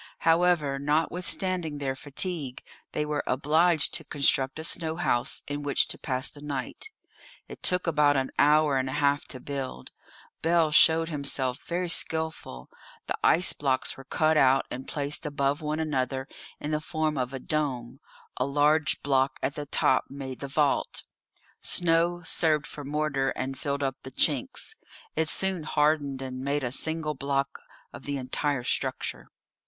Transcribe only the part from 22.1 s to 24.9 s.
served for mortar and filled up the chinks.